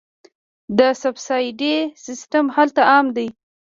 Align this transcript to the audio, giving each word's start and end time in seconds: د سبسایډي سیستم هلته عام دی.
د 0.77 0.79
سبسایډي 1.01 1.75
سیستم 2.05 2.45
هلته 2.55 2.81
عام 2.91 3.05
دی. 3.17 3.27